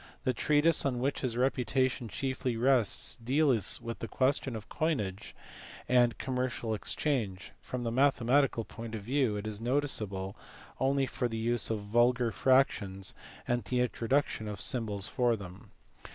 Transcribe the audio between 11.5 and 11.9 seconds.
of